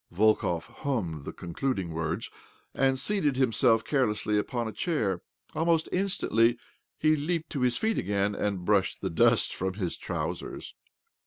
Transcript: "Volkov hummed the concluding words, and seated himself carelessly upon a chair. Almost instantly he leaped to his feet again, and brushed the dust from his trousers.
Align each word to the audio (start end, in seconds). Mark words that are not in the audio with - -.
"Volkov 0.11 0.63
hummed 0.77 1.25
the 1.25 1.31
concluding 1.31 1.91
words, 1.91 2.31
and 2.73 2.97
seated 2.97 3.37
himself 3.37 3.85
carelessly 3.85 4.35
upon 4.35 4.67
a 4.67 4.71
chair. 4.71 5.21
Almost 5.53 5.87
instantly 5.91 6.57
he 6.97 7.15
leaped 7.15 7.51
to 7.51 7.61
his 7.61 7.77
feet 7.77 7.99
again, 7.99 8.33
and 8.33 8.65
brushed 8.65 9.01
the 9.01 9.11
dust 9.11 9.53
from 9.53 9.75
his 9.75 9.95
trousers. 9.95 10.73